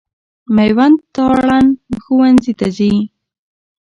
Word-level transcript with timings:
مېوند 0.55 0.97
تارڼ 1.15 1.65
ښوونځي 2.03 2.53
ته 2.59 2.67
ځي. 2.77 2.93